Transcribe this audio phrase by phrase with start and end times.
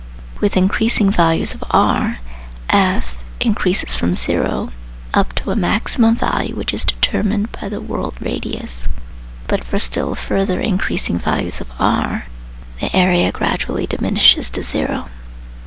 [0.39, 2.17] With increasing values of r,
[2.71, 4.69] F increases from zero
[5.13, 8.87] up to a maximum value which is determined by the" world radius,"
[9.47, 12.25] but for still further increasing values of r,
[12.79, 15.07] the area gradually diminishes to zero.